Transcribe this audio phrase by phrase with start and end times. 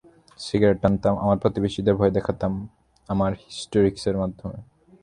[0.39, 2.51] Cigarette টানতাম আমার প্রতিবেশীদের ভয় দেখাতাম
[3.09, 4.57] আমার হিস্টিরিক্সের মাধ্যমে।